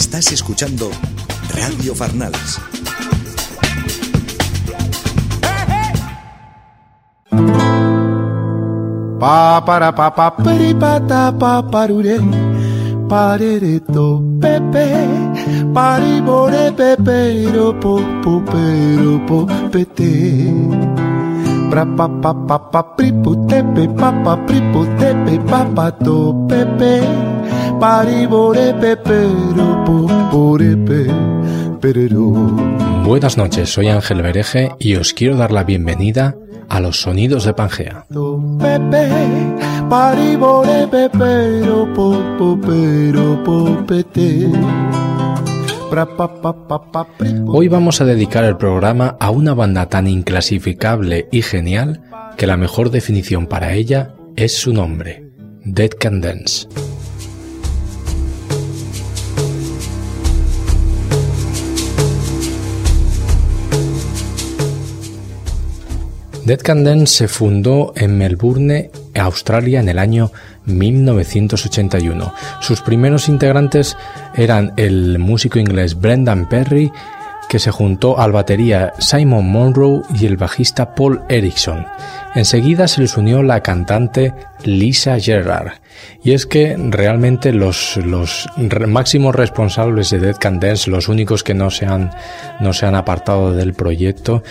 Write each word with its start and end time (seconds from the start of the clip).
Estás 0.00 0.32
escuchando 0.32 0.90
Radio 1.54 1.94
Farnals. 1.94 2.58
Pa 9.20 9.60
para 9.60 9.92
pa 9.94 10.08
pa 10.08 10.34
peri 10.40 10.72
pa 10.72 10.96
pa 11.36 11.60
parure 11.60 12.16
parere 13.10 13.78
to 13.92 14.24
pepe 14.40 14.88
pari 15.76 16.24
bore 16.24 16.72
pepe 16.72 17.52
ro 17.52 17.76
po 17.76 18.00
po 18.24 18.40
pero 18.48 19.20
po 19.28 19.44
pete 19.68 20.48
pra 21.68 21.84
pa 21.84 22.08
pa 22.08 22.32
pa 22.48 22.56
pa 22.56 22.80
pri 22.96 23.12
pu 23.20 23.36
tepe 23.44 23.84
pa 24.00 24.08
pa 24.24 24.32
pri 24.48 24.64
pu 24.72 24.80
tepe 24.96 25.36
pa 25.44 25.60
pa 25.76 25.92
to 25.92 26.32
pepe 26.48 27.04
Buenas 33.06 33.38
noches, 33.38 33.70
soy 33.70 33.88
Ángel 33.88 34.20
Bereje 34.20 34.72
y 34.78 34.96
os 34.96 35.14
quiero 35.14 35.36
dar 35.36 35.50
la 35.50 35.64
bienvenida 35.64 36.36
a 36.68 36.78
los 36.80 37.00
sonidos 37.00 37.44
de 37.44 37.54
Pangea. 37.54 38.04
Hoy 47.46 47.68
vamos 47.68 48.00
a 48.02 48.04
dedicar 48.04 48.44
el 48.44 48.58
programa 48.58 49.16
a 49.18 49.30
una 49.30 49.54
banda 49.54 49.86
tan 49.86 50.06
inclasificable 50.06 51.28
y 51.32 51.40
genial 51.40 52.02
que 52.36 52.46
la 52.46 52.58
mejor 52.58 52.90
definición 52.90 53.46
para 53.46 53.72
ella 53.72 54.14
es 54.36 54.58
su 54.58 54.74
nombre, 54.74 55.32
Dead 55.64 55.90
Can 55.98 56.20
Dance. 56.20 56.68
Dead 66.44 66.58
Can 66.58 66.84
Dance 66.84 67.18
se 67.18 67.28
fundó 67.28 67.92
en 67.96 68.16
Melbourne, 68.16 68.90
Australia, 69.14 69.80
en 69.80 69.88
el 69.88 69.98
año 69.98 70.32
1981. 70.64 72.32
Sus 72.60 72.80
primeros 72.80 73.28
integrantes 73.28 73.96
eran 74.34 74.72
el 74.76 75.18
músico 75.18 75.58
inglés 75.58 76.00
Brendan 76.00 76.48
Perry, 76.48 76.90
que 77.50 77.58
se 77.58 77.70
juntó 77.70 78.18
al 78.18 78.32
batería 78.32 78.94
Simon 78.98 79.50
Monroe 79.50 80.02
y 80.18 80.26
el 80.26 80.36
bajista 80.36 80.94
Paul 80.94 81.20
Erickson. 81.28 81.84
Enseguida 82.34 82.88
se 82.88 83.02
les 83.02 83.16
unió 83.16 83.42
la 83.42 83.60
cantante 83.60 84.32
Lisa 84.64 85.18
Gerrard. 85.18 85.72
Y 86.22 86.32
es 86.32 86.46
que 86.46 86.76
realmente 86.78 87.52
los, 87.52 87.98
los 87.98 88.48
máximos 88.86 89.34
responsables 89.34 90.10
de 90.10 90.20
Dead 90.20 90.36
Can 90.36 90.60
Dance, 90.60 90.90
los 90.90 91.08
únicos 91.08 91.42
que 91.42 91.54
no 91.54 91.70
se 91.70 91.86
han, 91.86 92.10
no 92.60 92.72
se 92.72 92.86
han 92.86 92.94
apartado 92.94 93.52
del 93.52 93.74
proyecto, 93.74 94.42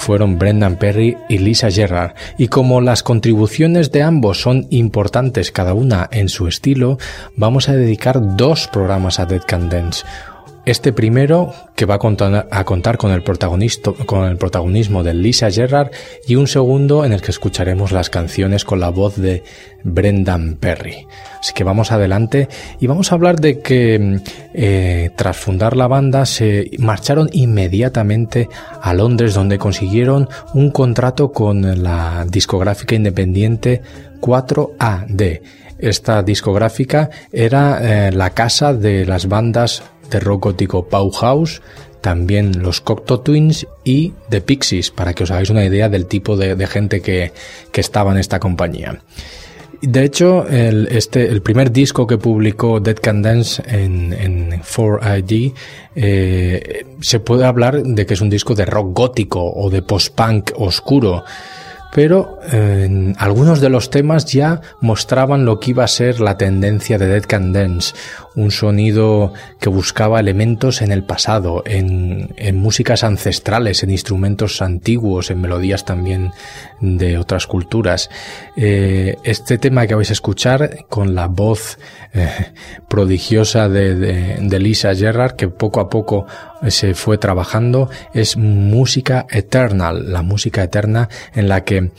fueron 0.00 0.38
Brendan 0.38 0.76
Perry 0.76 1.18
y 1.28 1.38
Lisa 1.38 1.70
Gerrard, 1.70 2.14
y 2.38 2.48
como 2.48 2.80
las 2.80 3.02
contribuciones 3.02 3.92
de 3.92 4.02
ambos 4.02 4.40
son 4.40 4.66
importantes 4.70 5.52
cada 5.52 5.74
una 5.74 6.08
en 6.10 6.30
su 6.30 6.48
estilo, 6.48 6.98
vamos 7.36 7.68
a 7.68 7.74
dedicar 7.74 8.36
dos 8.36 8.66
programas 8.66 9.20
a 9.20 9.26
Dead 9.26 9.42
Can 9.46 9.68
Dance. 9.68 10.04
Este 10.70 10.92
primero, 10.92 11.52
que 11.74 11.84
va 11.84 11.96
a 11.96 11.98
contar, 11.98 12.96
con, 12.96 13.10
el 13.10 13.22
protagonismo 13.24 15.02
de 15.02 15.14
Lisa 15.14 15.50
Gerrard, 15.50 15.90
y 16.28 16.36
un 16.36 16.46
segundo 16.46 17.04
en 17.04 17.12
el 17.12 17.22
que 17.22 17.32
escucharemos 17.32 17.90
las 17.90 18.08
canciones 18.08 18.64
con 18.64 18.78
la 18.78 18.90
voz 18.90 19.16
de 19.16 19.42
Brendan 19.82 20.54
Perry. 20.60 21.08
Así 21.40 21.54
que 21.54 21.64
vamos 21.64 21.90
adelante 21.90 22.48
y 22.78 22.86
vamos 22.86 23.10
a 23.10 23.16
hablar 23.16 23.40
de 23.40 23.58
que 23.58 24.20
eh, 24.54 25.10
tras 25.16 25.38
fundar 25.38 25.76
la 25.76 25.88
banda 25.88 26.24
se 26.24 26.70
marcharon 26.78 27.28
inmediatamente 27.32 28.48
a 28.80 28.94
Londres 28.94 29.34
donde 29.34 29.58
consiguieron 29.58 30.28
un 30.54 30.70
contrato 30.70 31.32
con 31.32 31.82
la 31.82 32.24
discográfica 32.28 32.94
independiente 32.94 33.82
4AD. 34.20 35.40
Esta 35.80 36.22
discográfica 36.22 37.10
era 37.32 37.80
eh, 38.06 38.12
la 38.12 38.30
casa 38.30 38.72
de 38.72 39.04
las 39.04 39.26
bandas 39.26 39.82
rock 40.18 40.44
gótico 40.44 40.88
Bauhaus, 40.90 41.62
también 42.00 42.62
los 42.62 42.80
Cocteau 42.80 43.18
Twins 43.18 43.66
y 43.84 44.14
The 44.30 44.40
Pixies, 44.40 44.90
para 44.90 45.12
que 45.12 45.24
os 45.24 45.30
hagáis 45.30 45.50
una 45.50 45.64
idea 45.64 45.88
del 45.88 46.06
tipo 46.06 46.36
de, 46.36 46.66
gente 46.66 47.00
que, 47.02 47.32
estaba 47.74 48.12
en 48.12 48.18
esta 48.18 48.40
compañía. 48.40 49.00
De 49.82 50.04
hecho, 50.04 50.46
el, 50.46 50.88
este, 50.90 51.28
el 51.28 51.40
primer 51.40 51.72
disco 51.72 52.06
que 52.06 52.18
publicó 52.18 52.80
Dead 52.80 52.96
Can 52.96 53.22
Dance 53.22 53.62
en, 53.66 54.12
en 54.12 54.60
4ID 54.60 55.54
eh, 55.94 56.84
se 57.00 57.20
puede 57.20 57.46
hablar 57.46 57.82
de 57.82 58.04
que 58.04 58.12
es 58.12 58.20
un 58.20 58.28
disco 58.28 58.54
de 58.54 58.66
rock 58.66 58.94
gótico 58.94 59.42
o 59.42 59.70
de 59.70 59.80
post-punk 59.80 60.52
oscuro 60.56 61.24
pero 61.92 62.38
algunos 63.18 63.60
de 63.60 63.68
los 63.68 63.90
temas 63.90 64.24
ya 64.26 64.60
mostraban 64.80 65.44
lo 65.44 65.58
que 65.58 65.72
iba 65.72 65.84
a 65.84 65.88
ser 65.88 66.20
la 66.20 66.36
tendencia 66.36 66.98
de 66.98 67.06
Dead 67.06 67.24
Can 67.26 67.52
Dance, 67.52 67.94
un 68.36 68.50
sonido 68.50 69.32
que 69.58 69.68
buscaba 69.68 70.20
elementos 70.20 70.82
en 70.82 70.92
el 70.92 71.02
pasado, 71.02 71.62
en, 71.66 72.28
músicas 72.54 73.04
ancestrales, 73.04 73.82
en 73.82 73.90
instrumentos 73.90 74.62
antiguos, 74.62 75.30
en 75.30 75.40
melodías 75.40 75.84
también 75.84 76.32
de 76.80 77.18
otras 77.18 77.46
culturas. 77.46 78.10
Eh, 78.56 79.16
este 79.24 79.58
tema 79.58 79.86
que 79.86 79.94
vais 79.94 80.10
a 80.10 80.14
escuchar 80.14 80.86
con 80.88 81.14
la 81.14 81.26
voz 81.26 81.78
eh, 82.12 82.52
prodigiosa 82.88 83.68
de, 83.68 83.94
de 84.40 84.58
Lisa 84.58 84.94
Gerrard, 84.94 85.36
que 85.36 85.48
poco 85.48 85.80
a 85.80 85.88
poco 85.90 86.26
se 86.68 86.94
fue 86.94 87.18
trabajando 87.18 87.88
es 88.12 88.36
música 88.36 89.26
eternal, 89.30 90.12
la 90.12 90.22
música 90.22 90.62
eterna 90.62 91.08
en 91.34 91.48
la 91.48 91.64
que 91.64 91.90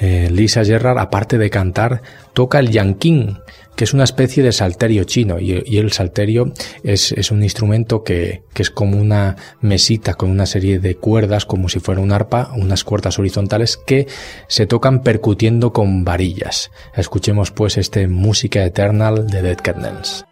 eh, 0.00 0.28
Lisa 0.30 0.64
Gerrard, 0.64 0.98
aparte 0.98 1.38
de 1.38 1.50
cantar, 1.50 2.02
toca 2.32 2.58
el 2.58 2.70
yanqing, 2.70 3.38
que 3.80 3.84
es 3.84 3.94
una 3.94 4.04
especie 4.04 4.42
de 4.42 4.52
salterio 4.52 5.04
chino. 5.04 5.40
Y, 5.40 5.78
el 5.78 5.90
salterio 5.90 6.52
es, 6.82 7.12
es 7.12 7.30
un 7.30 7.42
instrumento 7.42 8.04
que, 8.04 8.42
que, 8.52 8.60
es 8.62 8.70
como 8.70 8.98
una 8.98 9.36
mesita 9.62 10.12
con 10.12 10.28
una 10.28 10.44
serie 10.44 10.78
de 10.80 10.96
cuerdas, 10.96 11.46
como 11.46 11.70
si 11.70 11.80
fuera 11.80 12.02
un 12.02 12.12
arpa, 12.12 12.52
unas 12.54 12.84
cuerdas 12.84 13.18
horizontales 13.18 13.78
que 13.78 14.06
se 14.48 14.66
tocan 14.66 15.02
percutiendo 15.02 15.72
con 15.72 16.04
varillas. 16.04 16.70
Escuchemos 16.94 17.52
pues 17.52 17.78
este 17.78 18.06
música 18.06 18.66
eternal 18.66 19.28
de 19.28 19.40
Dead 19.40 19.56
Cat 19.56 19.78
Dance. 19.78 20.29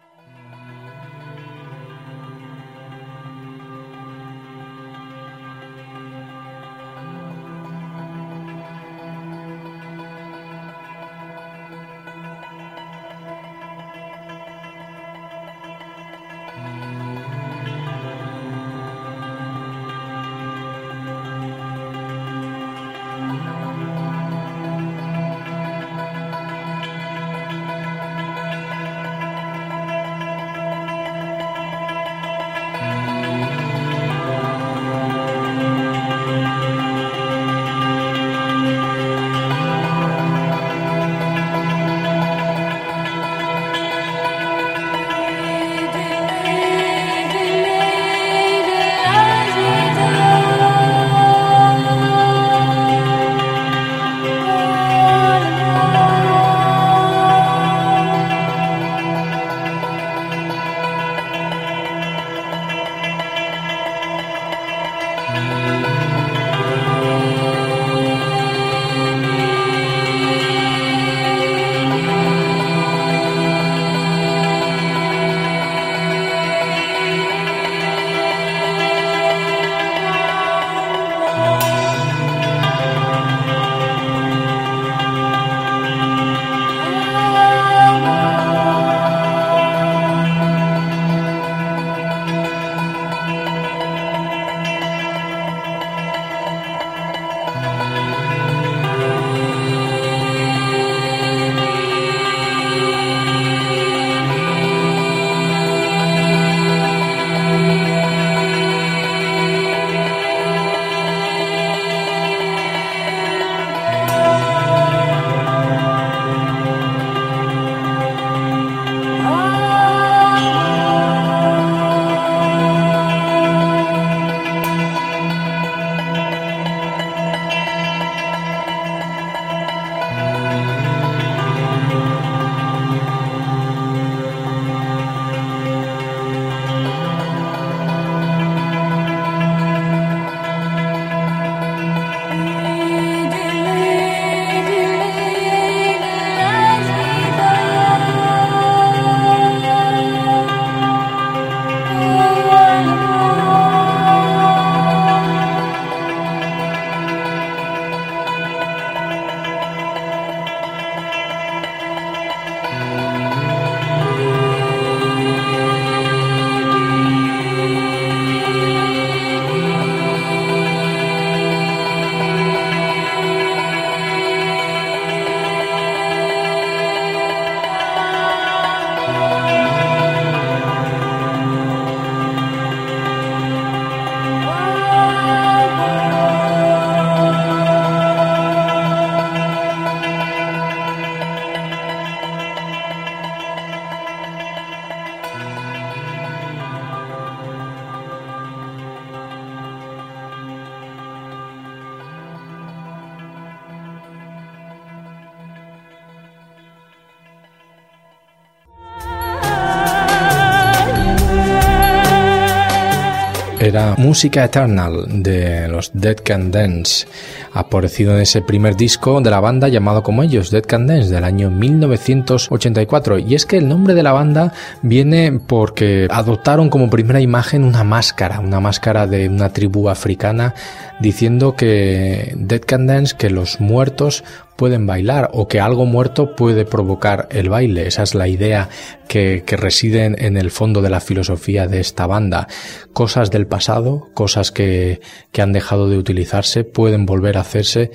Era 213.69 213.95
Música 213.97 214.43
Eternal 214.43 215.05
de 215.23 215.67
los 215.67 215.91
Dead 215.93 216.17
Can 216.23 216.51
Dance, 216.51 217.07
aparecido 217.53 218.15
en 218.15 218.21
ese 218.21 218.41
primer 218.41 218.75
disco 218.75 219.21
de 219.21 219.29
la 219.29 219.39
banda 219.39 219.67
llamado 219.67 220.03
como 220.03 220.23
ellos, 220.23 220.51
Dead 220.51 220.65
Can 220.65 220.87
Dance, 220.87 221.09
del 221.09 221.23
año 221.23 221.49
1984. 221.49 223.19
Y 223.19 223.35
es 223.35 223.45
que 223.45 223.57
el 223.57 223.67
nombre 223.67 223.93
de 223.93 224.03
la 224.03 224.11
banda 224.11 224.53
viene 224.81 225.39
porque 225.45 226.07
adoptaron 226.09 226.69
como 226.69 226.89
primera 226.89 227.21
imagen 227.21 227.63
una 227.63 227.83
máscara, 227.83 228.39
una 228.39 228.59
máscara 228.59 229.07
de 229.07 229.29
una 229.29 229.49
tribu 229.53 229.89
africana 229.89 230.53
diciendo 230.99 231.55
que 231.55 232.33
Dead 232.35 232.61
Can 232.61 232.87
Dance, 232.87 233.15
que 233.17 233.29
los 233.29 233.61
muertos 233.61 234.23
pueden 234.59 234.85
bailar 234.85 235.29
o 235.31 235.47
que 235.47 235.61
algo 235.61 235.85
muerto 235.85 236.35
puede 236.35 236.65
provocar 236.65 237.29
el 237.31 237.47
baile. 237.47 237.87
Esa 237.87 238.03
es 238.03 238.13
la 238.13 238.27
idea 238.27 238.67
que, 239.09 239.43
reside 239.57 240.05
en 240.05 240.37
el 240.37 240.51
fondo 240.51 240.81
de 240.81 240.91
la 240.91 241.01
filosofía 241.01 241.67
de 241.67 241.81
esta 241.81 242.05
banda. 242.05 242.47
Cosas 242.93 243.31
del 243.31 243.47
pasado, 243.47 244.07
cosas 244.13 244.51
que, 244.51 245.01
han 245.37 245.51
dejado 245.51 245.89
de 245.89 245.97
utilizarse, 245.97 246.63
pueden 246.63 247.05
volver 247.05 247.37
a 247.37 247.41
hacerse, 247.41 247.91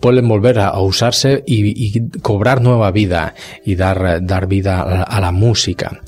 pueden 0.00 0.28
volver 0.28 0.60
a, 0.60 0.78
usarse 0.80 1.42
y, 1.46 2.00
cobrar 2.20 2.62
nueva 2.62 2.92
vida 2.92 3.34
y 3.64 3.74
dar, 3.74 4.24
dar 4.24 4.46
vida 4.46 5.02
a 5.02 5.20
la 5.20 5.32
música. 5.32 6.00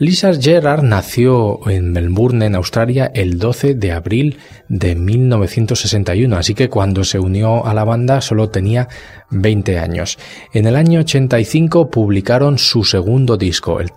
Lisa 0.00 0.32
Gerard 0.32 0.84
nació 0.84 1.68
en 1.68 1.90
Melbourne, 1.90 2.46
en 2.46 2.54
Australia, 2.54 3.10
el 3.12 3.38
12 3.38 3.74
de 3.74 3.90
abril 3.90 4.38
de 4.68 4.94
1961, 4.94 6.36
así 6.36 6.54
que 6.54 6.68
cuando 6.68 7.02
se 7.02 7.18
unió 7.18 7.66
a 7.66 7.74
la 7.74 7.82
banda 7.82 8.20
solo 8.20 8.48
tenía 8.48 8.86
20 9.30 9.76
años. 9.80 10.16
En 10.52 10.66
el 10.66 10.76
año 10.76 11.00
85 11.00 11.90
publicaron 11.90 12.58
su 12.58 12.84
segundo 12.84 13.36
disco, 13.36 13.80
el, 13.80 13.90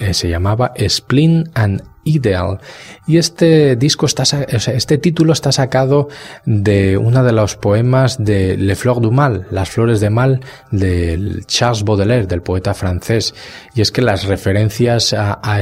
eh, 0.00 0.14
se 0.14 0.28
llamaba 0.28 0.72
Splin 0.76 1.48
and 1.54 1.82
Ideal. 2.06 2.60
Y 3.06 3.18
este 3.18 3.76
disco 3.76 4.06
está, 4.06 4.22
este 4.22 4.98
título 4.98 5.32
está 5.32 5.50
sacado 5.50 6.08
de 6.44 6.96
uno 6.96 7.22
de 7.24 7.32
los 7.32 7.56
poemas 7.56 8.24
de 8.24 8.56
Le 8.56 8.76
Fleurs 8.76 9.00
du 9.00 9.10
Mal, 9.10 9.46
Las 9.50 9.70
Flores 9.70 10.00
de 10.00 10.10
Mal, 10.10 10.40
de 10.70 11.42
Charles 11.46 11.82
Baudelaire, 11.82 12.26
del 12.26 12.42
poeta 12.42 12.74
francés. 12.74 13.34
Y 13.74 13.80
es 13.80 13.90
que 13.90 14.02
las 14.02 14.24
referencias 14.24 15.14
a, 15.16 15.60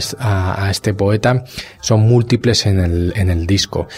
este 0.71 0.93
poeta 0.93 1.45
son 1.81 2.01
múltiples 2.01 2.67
en 2.67 2.79
el 3.31 3.47
disco. 3.47 3.89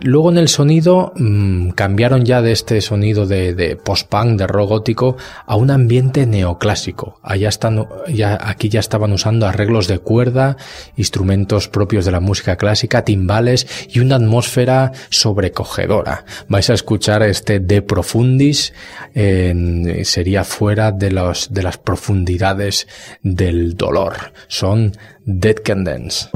Luego 0.00 0.30
en 0.30 0.38
el 0.38 0.48
sonido 0.48 1.12
mmm, 1.16 1.70
cambiaron 1.70 2.24
ya 2.24 2.42
de 2.42 2.52
este 2.52 2.80
sonido 2.80 3.26
de, 3.26 3.78
post-punk, 3.82 4.38
de 4.38 4.46
rock 4.46 4.68
gótico, 4.70 5.16
a 5.46 5.56
un 5.56 5.70
ambiente 5.70 6.26
neoclásico. 6.26 7.20
Allá 7.22 7.48
están, 7.48 7.86
ya, 8.08 8.38
aquí 8.40 8.68
ya 8.68 8.80
estaban 8.80 9.12
usando 9.12 9.46
arreglos 9.46 9.88
de 9.88 9.98
cuerda, 9.98 10.56
instrumentos 10.96 11.68
propios 11.68 12.04
de 12.04 12.12
la 12.12 12.20
música 12.20 12.56
clásica, 12.56 13.04
timbales 13.04 13.66
y 13.88 14.00
una 14.00 14.16
atmósfera 14.16 14.92
sobrecogedora. 15.10 16.24
Vais 16.48 16.68
a 16.70 16.74
escuchar 16.74 17.22
este 17.22 17.60
De 17.60 17.82
Profundis, 17.82 18.72
sería 19.14 20.44
fuera 20.44 20.92
de, 20.92 21.10
los, 21.10 21.52
de 21.52 21.62
las 21.62 21.78
profundidades 21.78 22.88
del 23.22 23.76
dolor. 23.76 24.32
Son 24.48 24.92
Dead 25.24 25.56
Can 25.62 25.84
Dance. 25.84 26.28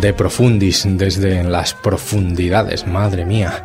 De 0.00 0.12
profundis 0.12 0.84
desde 0.86 1.42
las 1.44 1.74
profundidades, 1.74 2.86
madre 2.86 3.24
mía. 3.24 3.64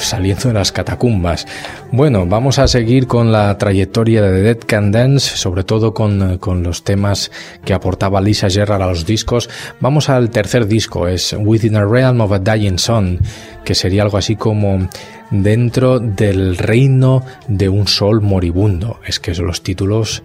saliendo 0.00 0.48
de 0.48 0.54
las 0.54 0.72
catacumbas. 0.72 1.46
Bueno, 1.92 2.26
vamos 2.26 2.58
a 2.58 2.66
seguir 2.66 3.06
con 3.06 3.30
la 3.30 3.56
trayectoria 3.58 4.20
de 4.22 4.42
Dead 4.42 4.58
Can 4.58 4.90
Dance, 4.90 5.36
sobre 5.36 5.62
todo 5.62 5.94
con, 5.94 6.38
con, 6.38 6.62
los 6.62 6.82
temas 6.82 7.30
que 7.64 7.72
aportaba 7.72 8.20
Lisa 8.20 8.50
Gerrard 8.50 8.82
a 8.82 8.88
los 8.88 9.06
discos. 9.06 9.48
Vamos 9.80 10.08
al 10.08 10.30
tercer 10.30 10.66
disco, 10.66 11.06
es 11.06 11.34
Within 11.38 11.76
a 11.76 11.84
Realm 11.84 12.20
of 12.20 12.32
a 12.32 12.38
Dying 12.38 12.78
Sun, 12.78 13.20
que 13.64 13.74
sería 13.74 14.02
algo 14.02 14.18
así 14.18 14.36
como 14.36 14.88
dentro 15.30 16.00
del 16.00 16.58
reino 16.58 17.24
de 17.46 17.68
un 17.68 17.86
sol 17.86 18.20
moribundo. 18.20 18.98
Es 19.06 19.20
que 19.20 19.32
los 19.34 19.62
títulos 19.62 20.22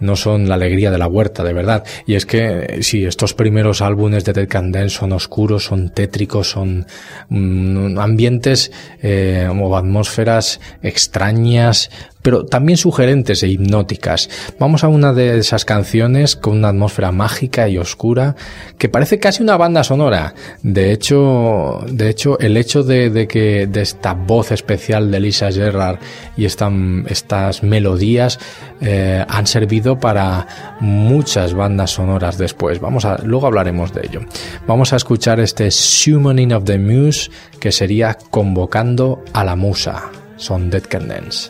no 0.00 0.16
son 0.16 0.48
la 0.48 0.54
alegría 0.54 0.90
de 0.90 0.98
la 0.98 1.06
huerta, 1.06 1.44
de 1.44 1.52
verdad. 1.52 1.84
Y 2.06 2.14
es 2.14 2.26
que, 2.26 2.78
si 2.82 3.04
estos 3.04 3.34
primeros 3.34 3.82
álbumes 3.82 4.24
de 4.24 4.32
Ted 4.32 4.48
Candence 4.48 4.96
son 4.96 5.12
oscuros, 5.12 5.64
son 5.64 5.90
tétricos, 5.90 6.50
son 6.50 6.86
mm, 7.28 7.98
ambientes 7.98 8.72
eh, 9.02 9.48
o 9.48 9.76
atmósferas 9.76 10.60
extrañas, 10.82 11.90
pero 12.26 12.44
también 12.44 12.76
sugerentes 12.76 13.44
e 13.44 13.46
hipnóticas. 13.46 14.28
Vamos 14.58 14.82
a 14.82 14.88
una 14.88 15.12
de 15.12 15.38
esas 15.38 15.64
canciones 15.64 16.34
con 16.34 16.56
una 16.56 16.70
atmósfera 16.70 17.12
mágica 17.12 17.68
y 17.68 17.78
oscura 17.78 18.34
que 18.78 18.88
parece 18.88 19.20
casi 19.20 19.44
una 19.44 19.56
banda 19.56 19.84
sonora. 19.84 20.34
De 20.60 20.90
hecho, 20.90 21.84
de 21.86 22.10
hecho 22.10 22.36
el 22.40 22.56
hecho 22.56 22.82
de, 22.82 23.28
que 23.28 23.70
esta 23.72 24.14
voz 24.14 24.50
especial 24.50 25.08
de 25.12 25.20
Lisa 25.20 25.52
Gerrard 25.52 26.00
y 26.36 26.46
estas 26.46 27.62
melodías 27.62 28.40
eh, 28.80 29.24
han 29.28 29.46
servido 29.46 30.00
para 30.00 30.48
muchas 30.80 31.54
bandas 31.54 31.92
sonoras 31.92 32.38
después. 32.38 32.80
Vamos 32.80 33.04
a, 33.04 33.18
luego 33.22 33.46
hablaremos 33.46 33.94
de 33.94 34.00
ello. 34.04 34.22
Vamos 34.66 34.92
a 34.92 34.96
escuchar 34.96 35.38
este 35.38 35.70
Summoning 35.70 36.54
of 36.54 36.64
the 36.64 36.76
Muse 36.76 37.30
que 37.60 37.70
sería 37.70 38.18
convocando 38.32 39.22
a 39.32 39.44
la 39.44 39.54
musa. 39.54 40.10
Son 40.36 40.70
Dead 40.70 40.82
Can 40.82 41.06
Dance. 41.06 41.48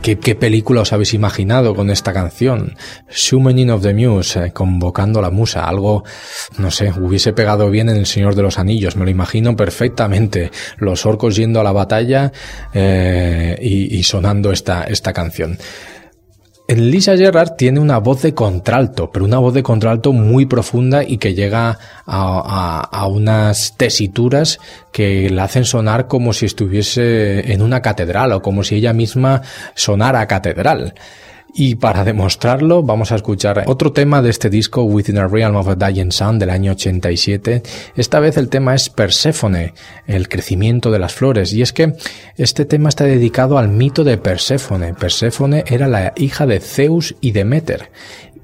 ¿Qué, 0.00 0.18
qué, 0.18 0.34
película 0.34 0.82
os 0.82 0.92
habéis 0.92 1.14
imaginado 1.14 1.74
con 1.74 1.90
esta 1.90 2.12
canción? 2.12 2.76
Summoning 3.08 3.70
of 3.70 3.82
the 3.82 3.94
Muse, 3.94 4.46
eh, 4.46 4.52
convocando 4.52 5.20
la 5.20 5.30
musa, 5.30 5.68
algo, 5.68 6.04
no 6.58 6.70
sé, 6.70 6.90
hubiese 6.90 7.32
pegado 7.32 7.70
bien 7.70 7.88
en 7.88 7.96
El 7.96 8.06
Señor 8.06 8.34
de 8.34 8.42
los 8.42 8.58
Anillos, 8.58 8.96
me 8.96 9.04
lo 9.04 9.10
imagino 9.10 9.56
perfectamente, 9.56 10.50
los 10.78 11.04
orcos 11.06 11.36
yendo 11.36 11.60
a 11.60 11.64
la 11.64 11.72
batalla 11.72 12.32
eh, 12.72 13.58
y, 13.60 13.96
y, 13.96 14.02
sonando 14.02 14.52
esta, 14.52 14.84
esta 14.84 15.12
canción. 15.12 15.58
Lisa 16.78 17.16
Gerrard 17.16 17.56
tiene 17.56 17.80
una 17.80 17.98
voz 17.98 18.22
de 18.22 18.34
contralto, 18.34 19.10
pero 19.10 19.24
una 19.24 19.38
voz 19.38 19.54
de 19.54 19.62
contralto 19.62 20.12
muy 20.12 20.46
profunda 20.46 21.02
y 21.02 21.18
que 21.18 21.34
llega 21.34 21.78
a, 22.06 23.06
unas 23.08 23.74
tesituras 23.76 24.58
que 24.92 25.28
la 25.30 25.44
hacen 25.44 25.64
sonar 25.64 26.06
como 26.06 26.32
si 26.32 26.46
estuviese 26.46 27.52
en 27.52 27.62
una 27.62 27.82
catedral 27.82 28.32
o 28.32 28.42
como 28.42 28.62
si 28.64 28.76
ella 28.76 28.92
misma 28.92 29.42
sonara 29.74 30.26
catedral. 30.26 30.94
Y 31.54 31.74
para 31.74 32.02
demostrarlo, 32.02 32.82
vamos 32.82 33.12
a 33.12 33.16
escuchar 33.16 33.64
otro 33.66 33.92
tema 33.92 34.22
de 34.22 34.30
este 34.30 34.48
disco, 34.48 34.84
Within 34.84 35.18
a 35.18 35.28
Realm 35.28 35.56
of 35.56 35.68
a 35.68 35.74
Dying 35.74 36.10
Sun, 36.10 36.38
del 36.38 36.48
año 36.48 36.72
87. 36.72 37.62
Esta 37.94 38.20
vez 38.20 38.38
el 38.38 38.48
tema 38.48 38.74
es 38.74 38.88
Perséfone, 38.88 39.74
el 40.06 40.30
crecimiento 40.30 40.90
de 40.90 40.98
las 40.98 41.12
flores. 41.12 41.52
Y 41.52 41.60
es 41.60 41.74
que 41.74 41.94
este 42.38 42.64
tema 42.64 42.88
está 42.88 43.04
dedicado 43.04 43.58
al 43.58 43.68
mito 43.68 44.02
de 44.02 44.16
Perséfone. 44.16 44.94
Perséfone 44.94 45.64
era 45.66 45.88
la 45.88 46.14
hija 46.16 46.46
de 46.46 46.58
Zeus 46.58 47.16
y 47.20 47.32
Demeter. 47.32 47.90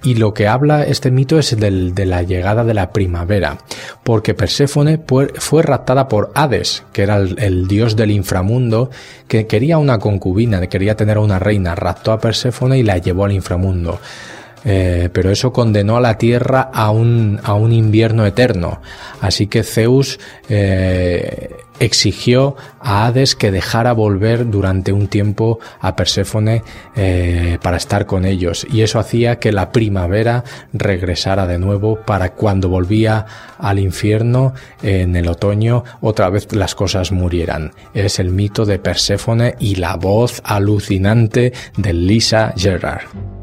Y 0.03 0.15
lo 0.15 0.33
que 0.33 0.47
habla 0.47 0.85
este 0.85 1.11
mito 1.11 1.39
es 1.39 1.59
del, 1.59 1.95
de 1.95 2.07
la 2.07 2.23
llegada 2.23 2.63
de 2.63 2.73
la 2.73 2.93
primavera, 2.93 3.59
porque 4.05 4.33
Perséfone 4.33 5.01
fue 5.35 5.63
raptada 5.63 6.07
por 6.07 6.31
Hades, 6.35 6.85
que 6.93 7.03
era 7.03 7.17
el, 7.17 7.67
dios 7.67 7.97
del 7.97 8.13
inframundo, 8.13 8.91
que 9.27 9.49
quería 9.49 9.77
una 9.79 9.99
concubina, 9.99 10.65
quería 10.69 10.97
tener 10.97 11.19
una 11.19 11.41
reina, 11.41 11.75
raptó 11.75 12.13
a 12.13 12.21
Perséfone 12.21 12.79
y 12.79 12.85
la 12.85 12.99
llevó 12.99 13.25
al 13.25 13.33
inframundo. 13.33 13.99
Eh, 14.65 15.09
pero 15.13 15.31
eso 15.31 15.53
condenó 15.53 15.97
a 15.97 16.01
la 16.01 16.19
tierra 16.19 16.63
a 16.73 16.91
un, 16.91 17.41
a 17.43 17.55
un 17.55 17.73
invierno 17.73 18.27
eterno. 18.27 18.81
Así 19.21 19.47
que 19.47 19.63
Zeus 19.63 20.19
eh, 20.49 21.51
exigió 21.81 22.57
a 22.81 23.07
Hades 23.07 23.35
que 23.35 23.51
dejara 23.51 23.93
volver 23.93 24.51
durante 24.51 24.93
un 24.93 25.09
tiempo 25.09 25.59
a 25.81 25.97
Perséfone 25.97 26.63
eh, 26.97 27.59
para 27.63 27.77
estar 27.77 28.07
con 28.07 28.25
ellos 28.25 28.67
y 28.71 28.83
eso 28.83 28.99
hacía 28.99 29.39
que 29.39 29.53
la 29.53 29.73
primavera 29.73 30.45
regresara 30.73 31.47
de 31.47 31.59
nuevo 31.59 32.01
para 32.05 32.35
cuando 32.35 32.69
volvía 32.69 33.27
al 33.59 33.79
infierno 33.79 34.55
en 34.83 35.17
el 35.17 35.29
otoño 35.29 35.85
otra 36.01 36.31
vez 36.31 36.55
las 36.55 36.75
cosas 36.75 37.13
murieran. 37.13 37.73
Es 37.95 38.19
el 38.19 38.31
mito 38.31 38.65
de 38.65 38.79
Perséfone 38.79 39.55
y 39.59 39.77
la 39.77 39.97
voz 39.97 40.41
alucinante 40.45 41.53
de 41.77 41.93
Lisa 41.93 42.53
Gerard. 42.57 43.38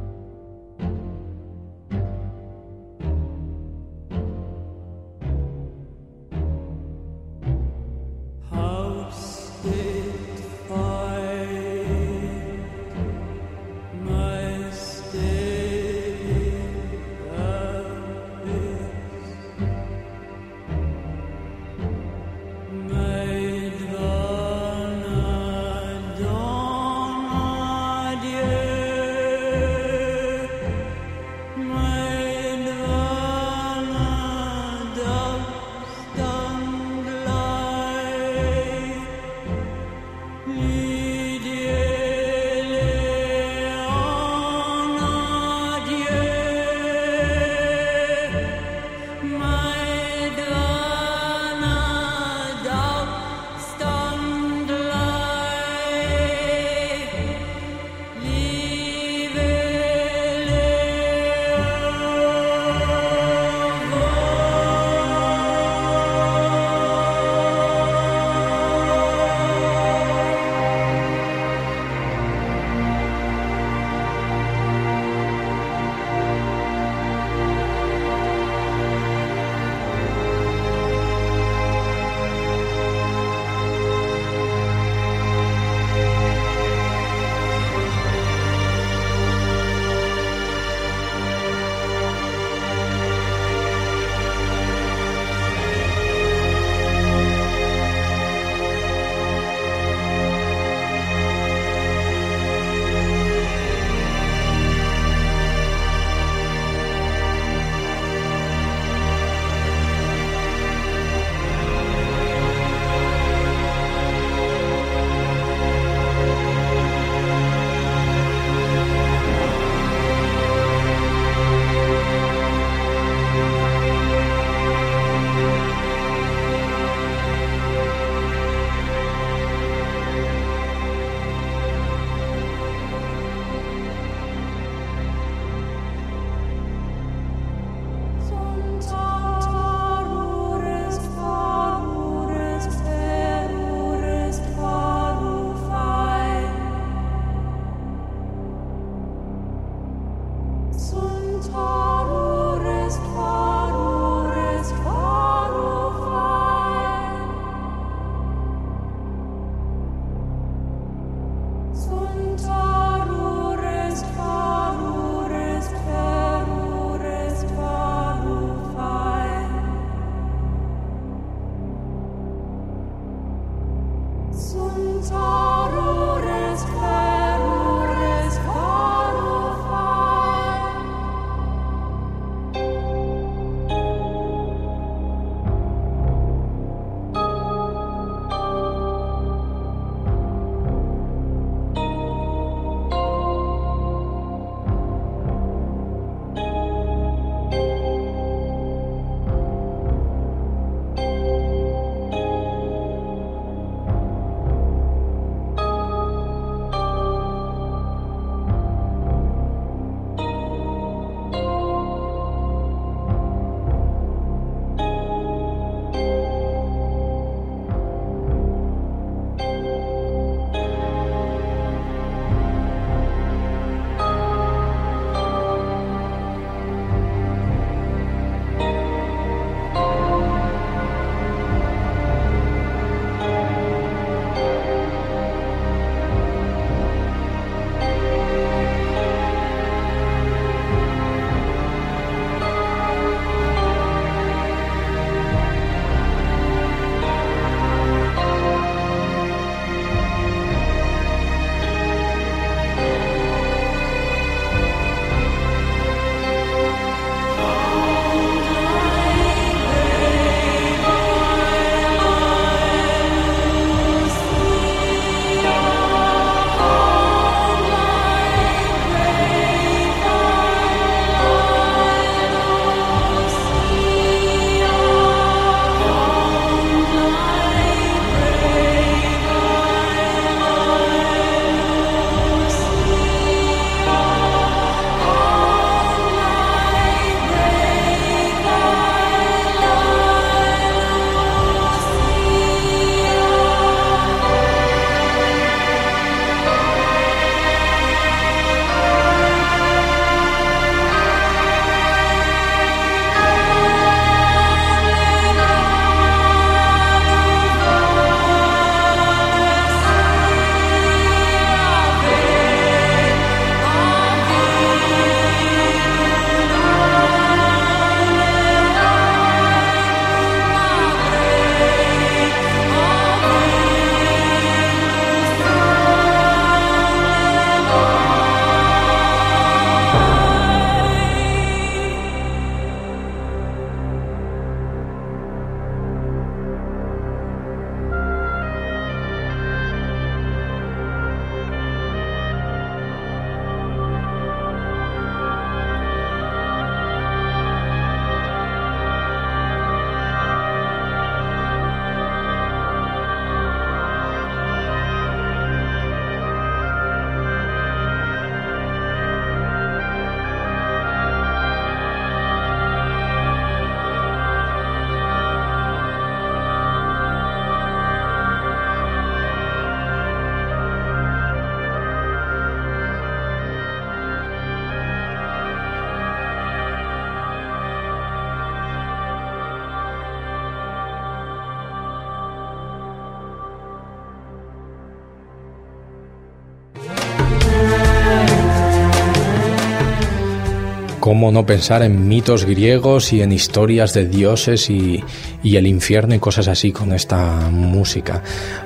Cómo 391.15 391.31
no 391.31 391.45
pensar 391.45 391.81
en 391.81 392.09
mitos 392.09 392.43
griegos 392.43 393.13
y 393.13 393.21
en 393.21 393.31
historias 393.31 393.93
de 393.93 394.05
dioses 394.05 394.69
y, 394.69 395.01
el 395.45 395.65
infierno 395.65 396.13
y 396.13 396.19
cosas 396.19 396.49
así 396.49 396.73
con 396.73 396.91
esta 396.91 397.49
música. 397.49 398.21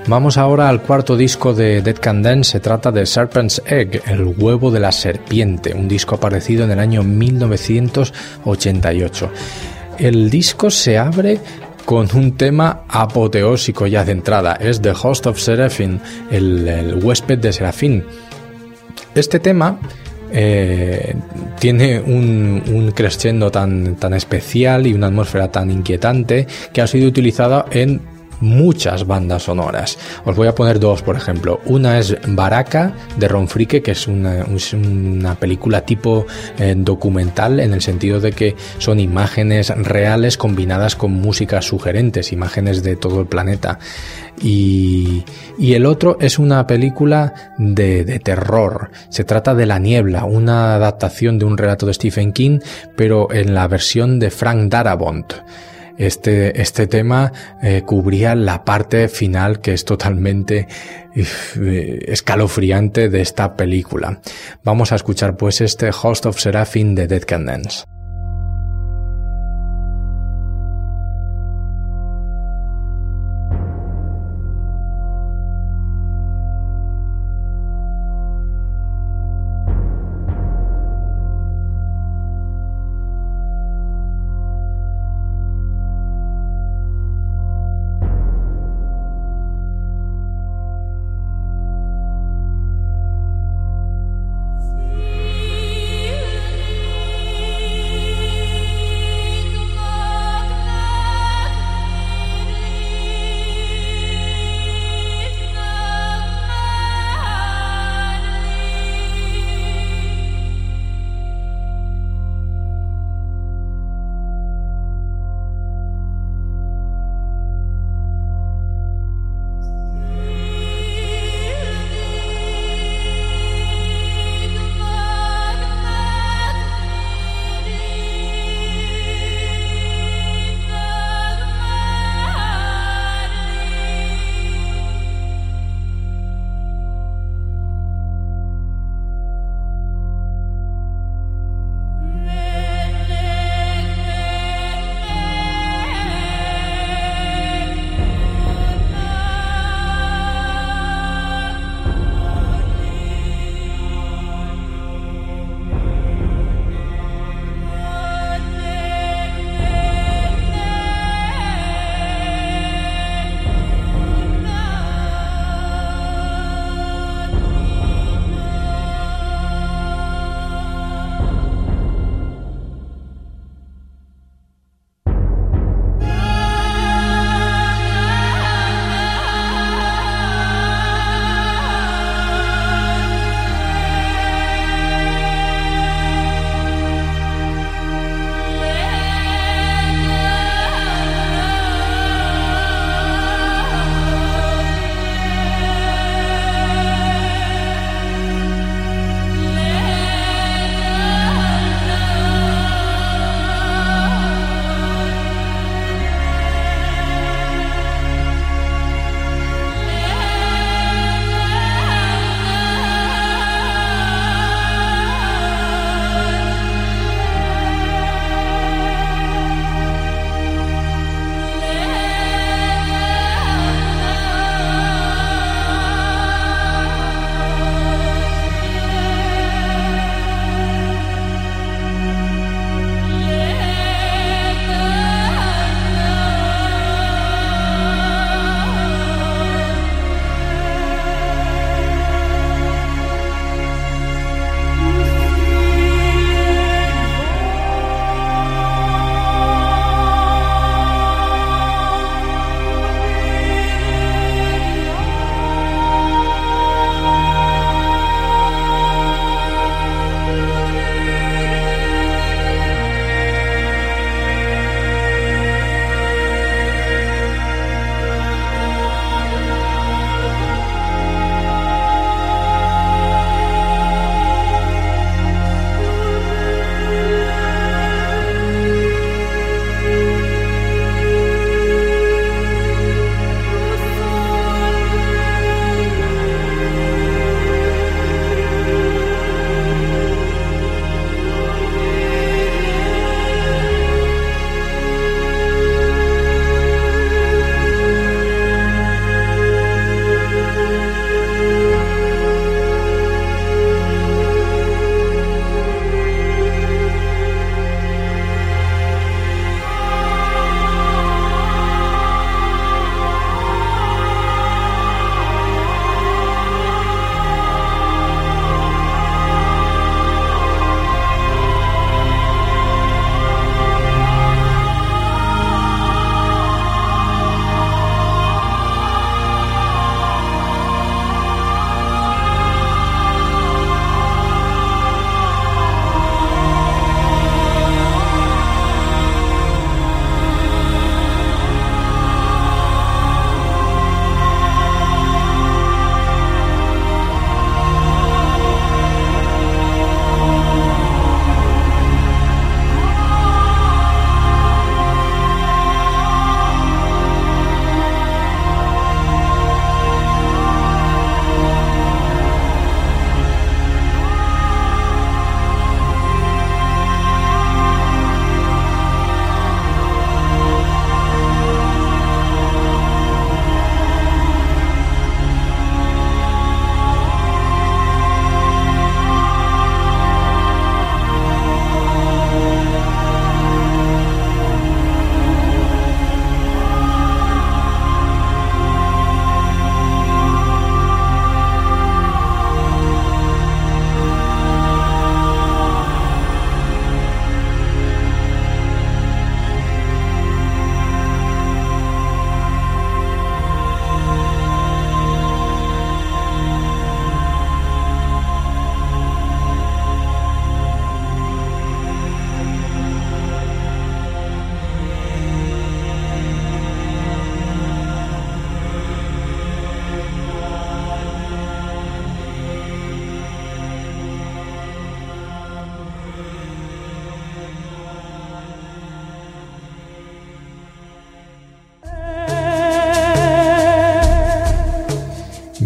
Vamos 0.07 0.35
ahora 0.35 0.67
al 0.67 0.81
cuarto 0.81 1.15
disco 1.15 1.53
de 1.53 1.83
Dead 1.83 1.99
Can 1.99 2.23
Dance, 2.23 2.53
se 2.53 2.59
trata 2.59 2.91
de 2.91 3.05
Serpent's 3.05 3.61
Egg, 3.67 4.01
el 4.07 4.33
huevo 4.35 4.71
de 4.71 4.79
la 4.79 4.91
serpiente, 4.91 5.75
un 5.75 5.87
disco 5.87 6.15
aparecido 6.15 6.63
en 6.63 6.71
el 6.71 6.79
año 6.79 7.03
1988. 7.03 9.31
El 9.99 10.31
disco 10.31 10.71
se 10.71 10.97
abre 10.97 11.39
con 11.85 12.07
un 12.15 12.35
tema 12.35 12.81
apoteósico 12.87 13.85
ya 13.85 14.03
de 14.03 14.13
entrada, 14.13 14.55
es 14.55 14.81
The 14.81 14.93
Host 14.99 15.27
of 15.27 15.39
Seraphim, 15.39 15.99
el, 16.31 16.67
el 16.67 16.95
huésped 16.95 17.37
de 17.37 17.53
Serafín. 17.53 18.05
Este 19.13 19.39
tema 19.39 19.79
eh, 20.31 21.15
tiene 21.59 21.99
un, 21.99 22.63
un, 22.67 22.91
crescendo 22.91 23.51
tan, 23.51 23.95
tan 23.95 24.13
especial 24.13 24.87
y 24.87 24.93
una 24.93 25.07
atmósfera 25.07 25.51
tan 25.51 25.71
inquietante 25.71 26.47
que 26.73 26.81
ha 26.81 26.87
sido 26.87 27.07
utilizada 27.07 27.65
en 27.71 28.01
muchas 28.41 29.05
bandas 29.07 29.43
sonoras. 29.43 29.97
Os 30.25 30.35
voy 30.35 30.47
a 30.47 30.55
poner 30.55 30.79
dos, 30.79 31.01
por 31.01 31.15
ejemplo. 31.15 31.59
Una 31.65 31.99
es 31.99 32.17
Baraka 32.27 32.93
de 33.17 33.27
Ron 33.27 33.47
Frike, 33.47 33.81
que 33.81 33.91
es 33.91 34.07
una, 34.07 34.45
película 35.39 35.81
tipo 35.81 36.25
eh, 36.57 36.75
documental 36.77 37.59
en 37.59 37.73
el 37.73 37.81
sentido 37.81 38.19
de 38.19 38.31
que 38.31 38.55
son 38.77 38.99
imágenes 38.99 39.69
reales 39.69 40.37
combinadas 40.37 40.95
con 40.95 41.11
músicas 41.11 41.65
sugerentes, 41.65 42.31
imágenes 42.31 42.83
de 42.83 42.95
todo 42.95 43.21
el 43.21 43.27
planeta. 43.27 43.79
Y, 44.41 45.25
el 45.59 45.85
otro 45.85 46.17
es 46.19 46.39
una 46.39 46.65
película 46.67 47.53
de 47.57 48.19
terror. 48.19 48.91
Se 49.09 49.23
trata 49.23 49.53
de 49.53 49.65
La 49.65 49.79
Niebla, 49.79 50.25
una 50.25 50.75
adaptación 50.75 51.39
de 51.39 51.45
un 51.45 51.57
relato 51.57 51.85
de 51.85 51.93
Stephen 51.93 52.33
King, 52.33 52.59
pero 52.95 53.31
en 53.31 53.53
la 53.53 53.67
versión 53.67 54.19
de 54.19 54.31
Frank 54.31 54.69
Darabont. 54.69 55.33
Este, 55.99 56.61
este 56.61 56.87
tema 56.87 57.31
eh, 57.61 57.83
cubría 57.85 58.33
la 58.33 58.63
parte 58.63 59.09
final 59.09 59.59
que 59.59 59.73
es 59.73 59.83
totalmente 59.83 60.67
eh, 61.13 61.99
escalofriante 62.07 63.09
de 63.09 63.21
esta 63.21 63.57
película. 63.57 64.21
Vamos 64.63 64.93
a 64.93 64.95
escuchar 64.95 65.35
pues 65.35 65.59
este 65.59 65.89
Host 65.89 66.25
of 66.25 66.39
Seraphim 66.39 66.95
de 66.95 67.07
Dead 67.07 67.23
Can 67.23 67.45
Dance. 67.45 67.83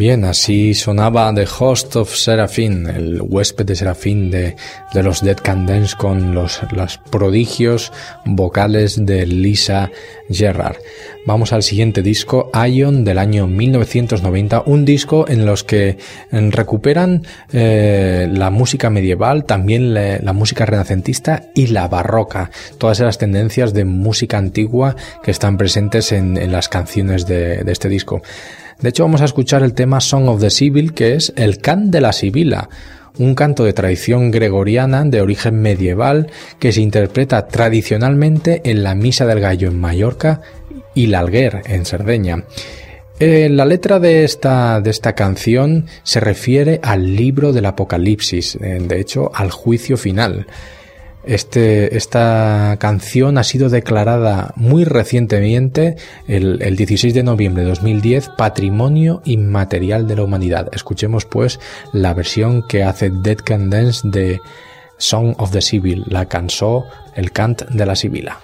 Bien, 0.04 0.26
así 0.26 0.74
sonaba 0.74 1.34
The 1.34 1.48
Host 1.60 1.96
of 1.96 2.14
Seraphine, 2.14 2.90
el 2.90 3.22
huésped 3.22 3.66
de 3.66 3.74
Serafín 3.74 4.30
de, 4.30 4.58
de 4.94 5.02
los 5.02 5.22
Dead 5.22 5.38
Can 5.38 5.66
Dance 5.66 5.96
con 5.98 6.36
los, 6.36 6.60
los 6.74 6.98
prodigios 6.98 7.94
vocales 8.26 9.06
de 9.06 9.26
Lisa 9.26 9.92
Gerrard. 10.30 10.76
Vamos 11.26 11.54
al 11.54 11.64
siguiente 11.64 12.02
disco, 12.02 12.52
Ion, 12.54 13.06
del 13.06 13.18
año 13.18 13.48
1990, 13.48 14.64
un 14.66 14.84
disco 14.84 15.26
en 15.30 15.46
los 15.46 15.64
que 15.64 15.98
recuperan 16.32 17.26
eh, 17.54 18.28
la 18.30 18.50
música 18.50 18.90
medieval, 18.90 19.46
también 19.46 19.94
la, 19.94 20.34
música 20.34 20.66
renacentista 20.66 21.44
y 21.56 21.68
la 21.68 21.88
barroca, 21.88 22.52
todas 22.78 23.00
esas 23.00 23.20
tendencias 23.20 23.74
de 23.74 23.86
música 23.86 24.38
antigua 24.38 24.98
que 25.24 25.32
están 25.32 25.56
presentes 25.56 26.12
en, 26.12 26.36
en 26.36 26.52
las 26.52 26.68
canciones 26.68 27.26
de, 27.26 27.64
de 27.64 27.72
este 27.72 27.88
disco. 27.88 28.22
De 28.82 28.90
hecho, 28.90 29.04
vamos 29.04 29.22
a 29.22 29.26
escuchar 29.26 29.64
el 29.64 29.74
tema 29.74 30.02
Song 30.02 30.28
of 30.28 30.42
the 30.42 30.50
Sibyl, 30.50 30.94
que 30.94 31.16
es 31.16 31.34
el 31.36 31.60
can 31.60 31.92
de 31.92 32.02
la 32.02 32.14
Sibila, 32.14 32.70
un 33.18 33.36
canto 33.36 33.64
de 33.64 33.74
tradición 33.74 34.32
gregoriana 34.32 35.04
de 35.04 35.22
origen 35.22 35.62
medieval 35.62 36.32
que 36.60 36.72
se 36.72 36.82
interpreta 36.82 37.48
tradicionalmente 37.48 38.62
en 38.66 38.84
la 38.84 38.96
Misa 38.96 39.26
del 39.26 39.40
Gallo 39.40 39.68
en 39.68 39.80
Mallorca 39.80 40.42
y 40.94 41.08
la 41.08 41.20
Alguer 41.20 41.62
en 41.66 41.86
Cerdeña. 41.86 42.44
Eh, 43.20 43.48
la 43.50 43.66
letra 43.66 44.00
de 44.00 44.24
esta, 44.24 44.82
de 44.82 44.90
esta 44.90 45.14
canción 45.14 45.86
se 46.02 46.20
refiere 46.20 46.80
al 46.82 47.16
libro 47.16 47.54
del 47.54 47.68
Apocalipsis, 47.68 48.56
eh, 48.56 48.80
de 48.82 49.00
hecho 49.00 49.32
al 49.34 49.52
juicio 49.52 49.98
final. 49.98 50.48
Este, 51.24 51.96
esta 51.96 52.76
canción 52.80 53.38
ha 53.38 53.44
sido 53.44 53.70
declarada 53.70 54.54
muy 54.56 54.84
recientemente, 54.84 55.96
el, 56.28 56.62
el, 56.62 56.76
16 56.76 57.14
de 57.14 57.24
noviembre 57.24 57.64
de 57.64 57.70
2010, 57.70 58.30
Patrimonio 58.38 59.22
Inmaterial 59.24 60.08
de 60.08 60.18
la 60.18 60.24
Humanidad. 60.24 60.70
Escuchemos 60.74 61.26
pues 61.26 61.60
la 61.94 62.14
versión 62.14 62.68
que 62.68 62.84
hace 62.84 63.10
Dead 63.10 63.38
Can 63.38 63.70
Dance 63.70 64.02
de 64.04 64.40
Song 64.98 65.34
of 65.38 65.52
the 65.52 65.62
Sibyl, 65.62 66.04
la 66.08 66.28
cansó 66.28 66.86
el 67.16 67.32
cant 67.32 67.64
de 67.70 67.86
la 67.86 67.96
Sibila. 67.96 68.40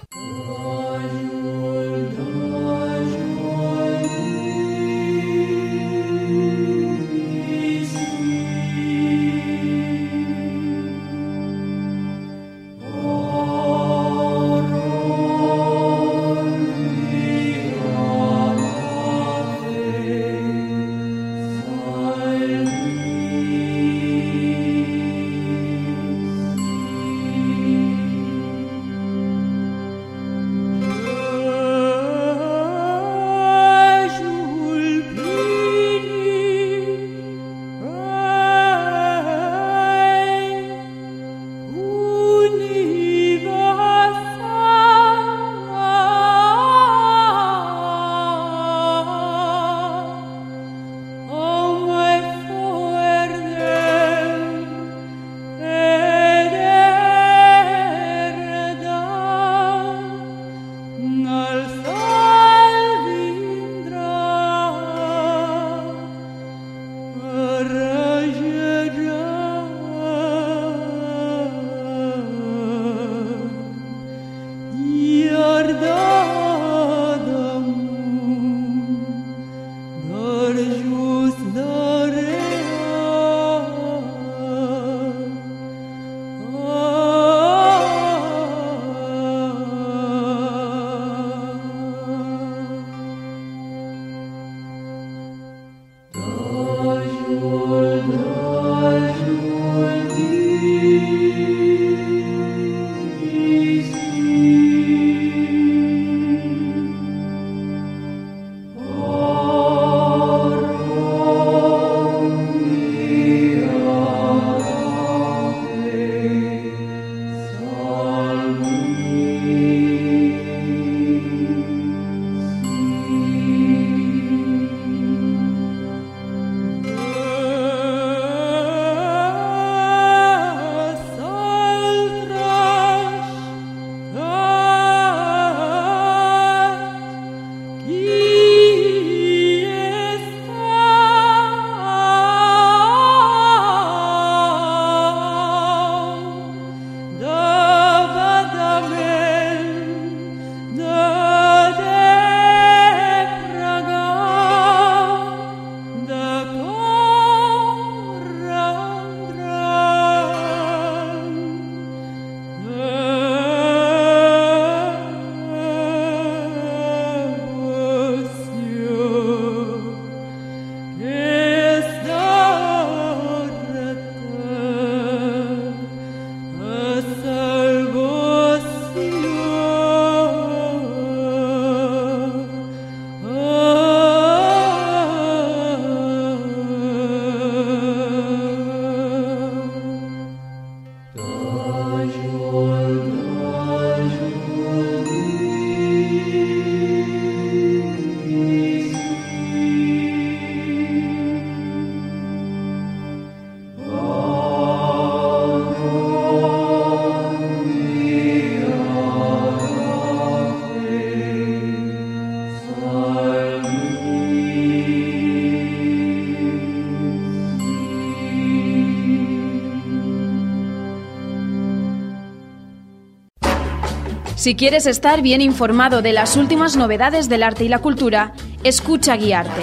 Si 224.40 224.54
quieres 224.54 224.86
estar 224.86 225.20
bien 225.20 225.42
informado 225.42 226.00
de 226.00 226.14
las 226.14 226.38
últimas 226.38 226.74
novedades 226.74 227.28
del 227.28 227.42
arte 227.42 227.64
y 227.64 227.68
la 227.68 227.80
cultura, 227.80 228.32
escucha 228.64 229.14
Guiarte. 229.14 229.60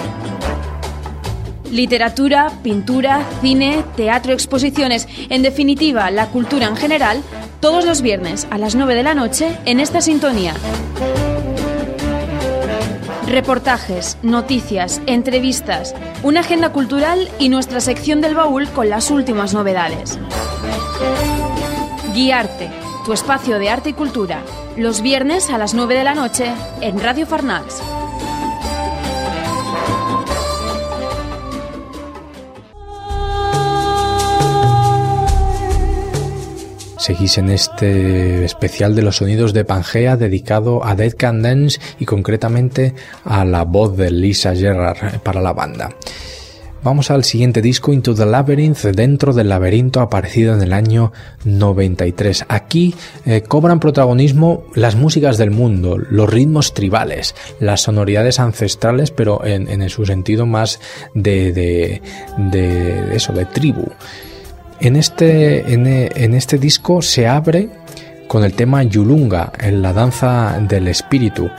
Literatura, 1.72 2.52
pintura, 2.62 3.26
cine, 3.40 3.82
teatro, 3.96 4.32
exposiciones, 4.32 5.08
en 5.30 5.42
definitiva, 5.42 6.12
la 6.12 6.28
cultura 6.28 6.68
en 6.68 6.76
general, 6.76 7.24
todos 7.58 7.84
los 7.84 8.02
viernes 8.02 8.46
a 8.50 8.58
las 8.58 8.76
9 8.76 8.94
de 8.94 9.02
la 9.02 9.16
noche 9.16 9.58
en 9.64 9.80
esta 9.80 10.00
sintonía. 10.00 10.54
Reportajes, 13.26 14.16
noticias, 14.22 15.02
entrevistas, 15.06 15.92
una 16.22 16.38
agenda 16.38 16.70
cultural 16.70 17.28
y 17.40 17.48
nuestra 17.48 17.80
sección 17.80 18.20
del 18.20 18.36
baúl 18.36 18.68
con 18.68 18.88
las 18.88 19.10
últimas 19.10 19.54
novedades. 19.54 20.20
Guiarte, 22.14 22.70
tu 23.08 23.14
espacio 23.14 23.58
de 23.58 23.70
arte 23.70 23.88
y 23.88 23.92
cultura, 23.94 24.42
los 24.76 25.00
viernes 25.00 25.48
a 25.48 25.56
las 25.56 25.72
9 25.72 25.94
de 25.94 26.04
la 26.04 26.14
noche 26.14 26.52
en 26.82 27.00
Radio 27.00 27.24
Farnals. 27.24 27.82
Seguís 36.98 37.38
en 37.38 37.48
este 37.48 38.44
especial 38.44 38.94
de 38.94 39.00
los 39.00 39.16
sonidos 39.16 39.54
de 39.54 39.64
Pangea 39.64 40.18
dedicado 40.18 40.84
a 40.84 40.94
Dead 40.94 41.14
Can 41.16 41.40
Dance 41.40 41.80
y 41.98 42.04
concretamente 42.04 42.94
a 43.24 43.46
la 43.46 43.64
voz 43.64 43.96
de 43.96 44.10
Lisa 44.10 44.54
Gerrard 44.54 45.20
para 45.20 45.40
la 45.40 45.54
banda. 45.54 45.88
Vamos 46.82 47.10
al 47.10 47.24
siguiente 47.24 47.60
disco, 47.60 47.92
Into 47.92 48.14
the 48.14 48.24
Labyrinth, 48.24 48.84
dentro 48.94 49.32
del 49.32 49.48
laberinto 49.48 50.00
aparecido 50.00 50.54
en 50.54 50.62
el 50.62 50.72
año 50.72 51.12
93. 51.44 52.46
Aquí 52.48 52.94
eh, 53.26 53.42
cobran 53.42 53.80
protagonismo 53.80 54.64
las 54.74 54.94
músicas 54.94 55.38
del 55.38 55.50
mundo, 55.50 55.98
los 55.98 56.30
ritmos 56.30 56.74
tribales, 56.74 57.34
las 57.58 57.82
sonoridades 57.82 58.38
ancestrales, 58.38 59.10
pero 59.10 59.44
en, 59.44 59.88
su 59.88 60.06
sentido 60.06 60.46
más 60.46 60.80
de, 61.14 61.52
de, 61.52 62.02
de 62.36 63.16
eso, 63.16 63.32
de 63.32 63.44
tribu. 63.44 63.86
En 64.80 64.94
este, 64.94 65.72
en, 65.72 66.34
este 66.34 66.58
disco 66.58 67.02
se 67.02 67.26
abre 67.26 67.68
con 68.28 68.44
el 68.44 68.52
tema 68.52 68.82
Yulunga, 68.84 69.52
en 69.58 69.82
la 69.82 69.92
danza 69.92 70.60
del 70.60 70.86
espíritu, 70.86 71.50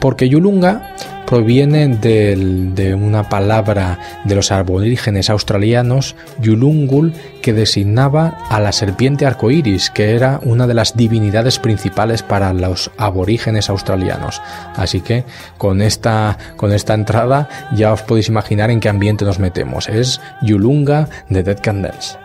porque 0.00 0.28
Yulunga 0.28 0.94
proviene 1.26 1.88
de 1.88 2.94
una 2.94 3.28
palabra 3.28 3.98
de 4.24 4.34
los 4.34 4.52
aborígenes 4.52 5.30
australianos, 5.30 6.16
Yulungul, 6.40 7.12
que 7.42 7.52
designaba 7.52 8.38
a 8.48 8.60
la 8.60 8.72
serpiente 8.72 9.26
arcoíris, 9.26 9.90
que 9.90 10.14
era 10.14 10.40
una 10.44 10.66
de 10.66 10.74
las 10.74 10.96
divinidades 10.96 11.58
principales 11.58 12.22
para 12.22 12.52
los 12.52 12.90
aborígenes 12.98 13.70
australianos. 13.70 14.42
Así 14.76 15.00
que 15.00 15.24
con 15.58 15.82
esta, 15.82 16.38
con 16.56 16.72
esta 16.72 16.94
entrada 16.94 17.48
ya 17.74 17.92
os 17.92 18.02
podéis 18.02 18.28
imaginar 18.28 18.70
en 18.70 18.80
qué 18.80 18.88
ambiente 18.88 19.24
nos 19.24 19.38
metemos. 19.38 19.88
Es 19.88 20.20
Yulunga 20.42 21.08
de 21.28 21.42
Dead 21.42 21.58
Candles. 21.60 22.18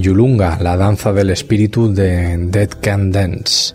Yulunga, 0.00 0.58
la 0.60 0.76
danza 0.76 1.12
del 1.12 1.30
espíritu 1.30 1.92
de 1.92 2.36
Dead 2.38 2.70
Can 2.80 3.10
Dance. 3.10 3.74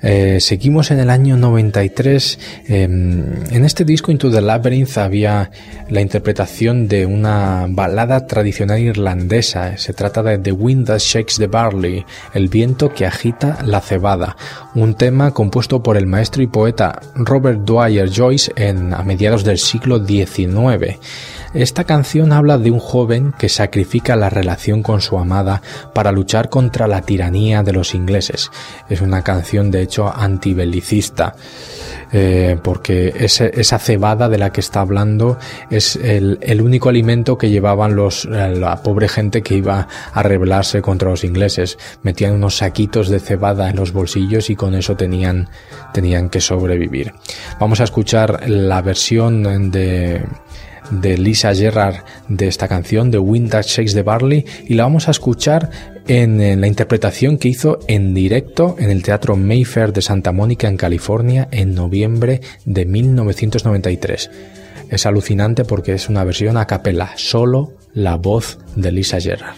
Eh, 0.00 0.38
seguimos 0.40 0.92
en 0.92 1.00
el 1.00 1.10
año 1.10 1.36
93. 1.36 2.38
Em, 2.68 3.24
en 3.50 3.64
este 3.64 3.84
disco 3.84 4.12
Into 4.12 4.30
the 4.30 4.40
Labyrinth 4.40 4.96
había 4.96 5.50
la 5.88 6.00
interpretación 6.00 6.86
de 6.86 7.04
una 7.04 7.66
balada 7.68 8.26
tradicional 8.26 8.78
irlandesa. 8.78 9.76
Se 9.76 9.92
trata 9.92 10.22
de 10.22 10.38
The 10.38 10.52
Wind 10.52 10.86
That 10.86 11.00
Shakes 11.00 11.36
the 11.38 11.48
Barley, 11.48 12.04
el 12.32 12.48
viento 12.48 12.94
que 12.94 13.06
agita 13.06 13.58
la 13.64 13.80
cebada, 13.80 14.36
un 14.74 14.94
tema 14.94 15.32
compuesto 15.32 15.82
por 15.82 15.96
el 15.96 16.06
maestro 16.06 16.42
y 16.42 16.46
poeta 16.46 17.00
Robert 17.16 17.60
Dwyer 17.60 18.08
Joyce 18.08 18.52
en, 18.54 18.94
a 18.94 19.02
mediados 19.02 19.42
del 19.42 19.58
siglo 19.58 20.04
XIX. 20.04 20.98
Esta 21.54 21.84
canción 21.84 22.32
habla 22.32 22.58
de 22.58 22.70
un 22.70 22.78
joven 22.78 23.32
que 23.38 23.48
sacrifica 23.48 24.16
la 24.16 24.28
relación 24.28 24.82
con 24.82 25.00
su 25.00 25.18
amada 25.18 25.62
para 25.94 26.12
luchar 26.12 26.50
contra 26.50 26.86
la 26.86 27.02
tiranía 27.02 27.62
de 27.62 27.72
los 27.72 27.94
ingleses. 27.94 28.50
Es 28.88 29.00
una 29.00 29.22
canción 29.22 29.70
de 29.70 29.82
hecho 29.82 30.12
antibelicista. 30.14 31.34
Eh, 32.10 32.56
porque 32.62 33.12
esa 33.18 33.78
cebada 33.78 34.30
de 34.30 34.38
la 34.38 34.50
que 34.50 34.62
está 34.62 34.80
hablando 34.80 35.36
es 35.68 35.94
el, 35.96 36.62
único 36.62 36.88
alimento 36.88 37.36
que 37.36 37.50
llevaban 37.50 37.96
los, 37.96 38.24
eh, 38.24 38.54
la 38.56 38.82
pobre 38.82 39.08
gente 39.08 39.42
que 39.42 39.56
iba 39.56 39.88
a 40.12 40.22
rebelarse 40.22 40.80
contra 40.80 41.10
los 41.10 41.24
ingleses. 41.24 41.78
Metían 42.02 42.32
unos 42.32 42.56
saquitos 42.56 43.08
de 43.08 43.20
cebada 43.20 43.68
en 43.68 43.76
los 43.76 43.92
bolsillos 43.92 44.48
y 44.48 44.56
con 44.56 44.74
eso 44.74 44.96
tenían, 44.96 45.50
tenían 45.92 46.30
que 46.30 46.40
sobrevivir. 46.40 47.12
Vamos 47.60 47.80
a 47.80 47.84
escuchar 47.84 48.48
la 48.48 48.80
versión 48.80 49.70
de 49.70 50.24
de 50.90 51.18
Lisa 51.18 51.54
Gerrard 51.54 52.04
de 52.28 52.48
esta 52.48 52.68
canción, 52.68 53.10
de 53.10 53.18
Wind 53.18 53.50
That 53.50 53.64
Shakes 53.64 53.94
the 53.94 54.02
Barley, 54.02 54.44
y 54.66 54.74
la 54.74 54.84
vamos 54.84 55.08
a 55.08 55.10
escuchar 55.10 55.70
en, 56.06 56.60
la 56.60 56.66
interpretación 56.66 57.38
que 57.38 57.48
hizo 57.48 57.80
en 57.86 58.14
directo 58.14 58.76
en 58.78 58.90
el 58.90 59.02
Teatro 59.02 59.36
Mayfair 59.36 59.92
de 59.92 60.02
Santa 60.02 60.32
Mónica 60.32 60.68
en 60.68 60.76
California 60.76 61.48
en 61.50 61.74
noviembre 61.74 62.40
de 62.64 62.86
1993. 62.86 64.30
Es 64.90 65.06
alucinante 65.06 65.64
porque 65.64 65.92
es 65.92 66.08
una 66.08 66.24
versión 66.24 66.56
a 66.56 66.66
capella, 66.66 67.10
solo 67.16 67.74
la 67.92 68.16
voz 68.16 68.58
de 68.74 68.92
Lisa 68.92 69.20
Gerrard. 69.20 69.56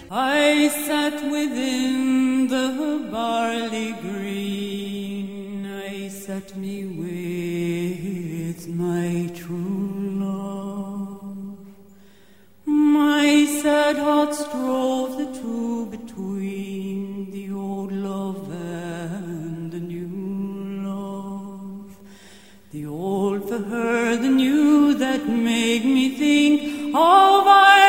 Sad 14.01 14.07
heart 14.07 14.35
strove 14.35 15.19
the 15.19 15.29
two 15.41 15.87
between 15.87 17.31
the 17.31 17.53
old 17.53 17.93
love 17.93 18.51
and 18.51 19.71
the 19.73 19.81
new 19.81 20.09
love. 20.89 21.97
The 22.73 22.87
old 22.87 23.49
for 23.49 23.59
her, 23.59 24.17
the 24.17 24.29
new 24.29 24.95
that 24.95 25.29
made 25.29 25.85
me 25.85 26.17
think 26.17 26.95
of 26.95 27.47
Ireland 27.47 27.80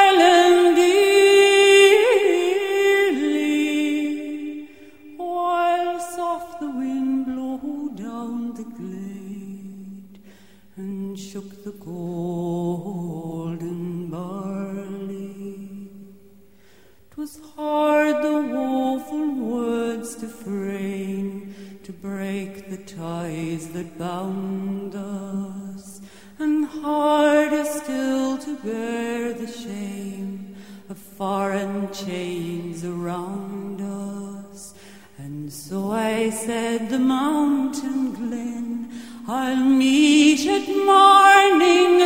hard 17.72 18.17
the 18.22 18.41
woeful 18.53 19.30
words 19.34 20.15
to 20.15 20.28
frame, 20.28 21.55
to 21.86 21.93
break 21.93 22.69
the 22.69 22.82
ties 23.03 23.69
that 23.69 23.97
bound 23.97 24.93
us, 24.93 26.01
and 26.38 26.65
harder 26.65 27.63
still 27.63 28.38
to 28.38 28.57
bear 28.57 29.32
the 29.34 29.47
shame 29.47 30.53
of 30.89 30.97
foreign 30.97 31.89
chains 31.93 32.84
around 32.84 33.80
us. 33.80 34.74
And 35.17 35.49
so 35.49 35.91
I 35.91 36.30
said, 36.30 36.89
The 36.89 36.99
mountain 36.99 38.11
glen 38.19 38.89
I'll 39.30 39.65
meet 39.86 40.41
at 40.57 40.67
morning 40.93 42.01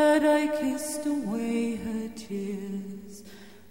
I 0.00 0.46
kissed 0.60 1.06
away 1.06 1.74
her 1.74 2.08
tears, 2.14 3.24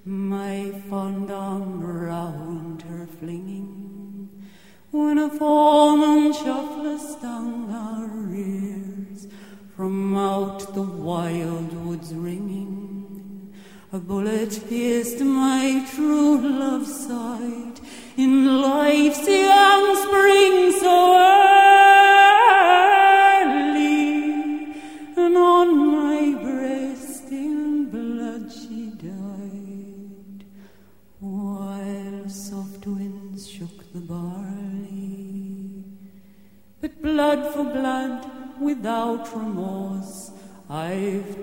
my 0.04 0.72
fond 0.90 1.32
arm 1.32 1.82
round 1.82 2.82
her 2.82 3.08
flinging, 3.20 4.30
when 4.92 5.18
a 5.20 5.30
foeman 5.30 6.34
shuffler 6.34 6.98
stung 6.98 7.72
our 7.72 8.36
ears 8.36 9.28
from 9.76 10.18
out 10.18 10.74
the 10.74 10.82
wild 10.82 11.72
woods 11.86 12.14
ringing. 12.14 13.54
A 13.94 14.00
bullet 14.00 14.60
pierced 14.68 15.22
my 15.22 15.88
true 15.96 16.38
love's 16.42 17.08
side 17.08 17.80
in 18.18 18.62
life's 18.62 19.26
young 19.28 19.96
spring 19.96 20.57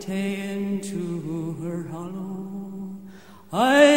into 0.09 1.57
her 1.63 1.89
hollow. 1.89 2.97
I 3.53 3.94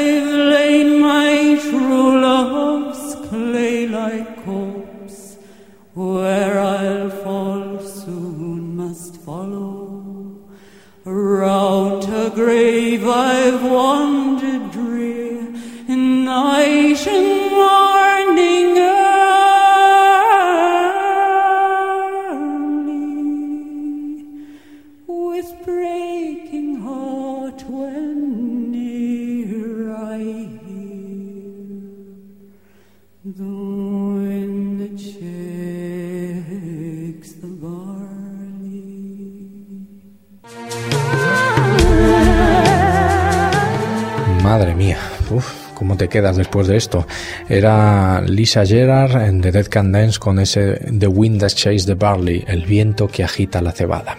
quedas 46.09 46.37
después 46.37 46.67
de 46.67 46.77
esto? 46.77 47.05
Era 47.49 48.21
Lisa 48.21 48.65
Gerard 48.65 49.21
en 49.23 49.41
The 49.41 49.51
Dead 49.51 49.67
Can 49.67 49.91
Dance 49.91 50.19
con 50.19 50.39
ese 50.39 50.79
The 50.97 51.07
Wind 51.07 51.39
That 51.39 51.49
Chase 51.49 51.85
the 51.85 51.95
Barley, 51.95 52.43
el 52.47 52.65
viento 52.65 53.07
que 53.07 53.23
agita 53.23 53.61
la 53.61 53.71
cebada. 53.71 54.17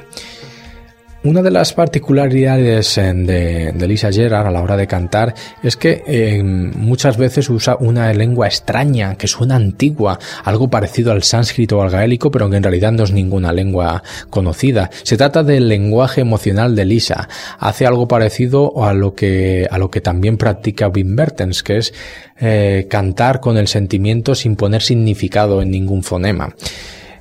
Una 1.24 1.42
de 1.42 1.50
las 1.50 1.72
particularidades 1.72 2.96
eh, 2.96 3.12
de, 3.12 3.88
Lisa 3.88 4.12
Gerard 4.12 4.46
a 4.46 4.50
la 4.52 4.62
hora 4.62 4.76
de 4.76 4.86
cantar 4.86 5.34
es 5.64 5.76
que 5.76 6.04
eh, 6.06 6.44
muchas 6.44 7.16
veces 7.16 7.50
usa 7.50 7.76
una 7.80 8.12
lengua 8.12 8.46
extraña 8.46 9.16
que 9.16 9.26
suena 9.26 9.56
antigua, 9.56 10.20
algo 10.44 10.70
parecido 10.70 11.10
al 11.10 11.24
sánscrito 11.24 11.78
o 11.78 11.82
al 11.82 11.90
gaélico, 11.90 12.30
pero 12.30 12.48
que 12.48 12.56
en 12.56 12.62
realidad 12.62 12.92
no 12.92 13.02
es 13.02 13.10
ninguna 13.10 13.52
lengua 13.52 14.04
conocida. 14.30 14.90
Se 15.02 15.16
trata 15.16 15.42
del 15.42 15.68
lenguaje 15.68 16.20
emocional 16.20 16.76
de 16.76 16.84
Lisa. 16.84 17.28
Hace 17.58 17.84
algo 17.84 18.06
parecido 18.06 18.84
a 18.84 18.94
lo 18.94 19.16
que, 19.16 19.66
también 20.04 20.36
practica 20.36 20.86
Wim 20.86 21.16
Bertens, 21.16 21.64
que 21.64 21.78
es 21.78 21.94
eh, 22.38 22.86
cantar 22.88 23.40
con 23.40 23.58
el 23.58 23.66
sentimiento 23.66 24.36
sin 24.36 24.54
poner 24.54 24.82
significado 24.82 25.62
en 25.62 25.72
ningún 25.72 26.04
fonema. 26.04 26.54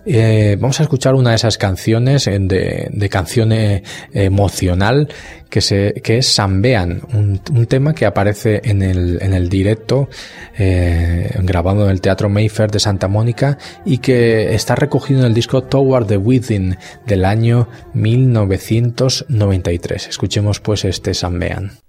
Eh, 0.10 0.56
vamos 0.58 0.80
a 0.80 0.84
escuchar 0.84 1.16
una 1.16 1.32
de 1.32 1.36
esas 1.36 1.58
canciones 1.58 2.24
de, 2.26 3.10
canción 3.12 3.52
eh, 3.52 3.84
emocional 4.14 5.10
que, 5.50 5.60
es 5.60 6.28
Sambean, 6.28 7.02
un, 7.14 7.42
tema 7.68 7.94
que 7.94 8.06
aparece 8.06 8.62
en 8.64 8.84
el, 8.84 9.22
en 9.22 9.34
el 9.34 9.50
directo 9.50 10.08
eh, 10.58 11.30
grabado 11.44 11.84
en 11.86 11.92
el 11.92 12.00
Teatro 12.00 12.30
Mayfair 12.30 12.72
de 12.72 12.80
Santa 12.80 13.10
Mónica 13.10 13.58
y 13.84 13.98
que 13.98 14.56
está 14.56 14.76
recogido 14.76 15.20
en 15.20 15.26
el 15.26 15.34
disco 15.34 15.64
Toward 15.64 16.08
the 16.08 16.16
Within 16.16 16.78
del 17.06 17.26
año 17.26 17.68
1993. 17.94 20.08
Escuchemos 20.08 20.62
pues 20.62 20.86
este 20.86 21.14
Sambean. 21.14 21.87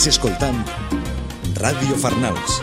Estàs 0.00 0.14
escoltant 0.16 0.56
Farnals. 2.00 2.62